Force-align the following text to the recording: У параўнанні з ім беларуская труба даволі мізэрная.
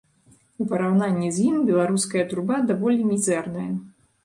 У 0.63 0.65
параўнанні 0.71 1.29
з 1.35 1.43
ім 1.51 1.59
беларуская 1.69 2.25
труба 2.33 2.57
даволі 2.73 3.07
мізэрная. 3.13 3.71